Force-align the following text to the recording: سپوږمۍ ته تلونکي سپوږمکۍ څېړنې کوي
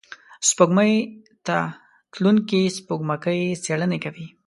سپوږمۍ 0.47 0.93
ته 1.45 1.57
تلونکي 2.13 2.61
سپوږمکۍ 2.77 3.41
څېړنې 3.63 3.97
کوي 4.05 4.27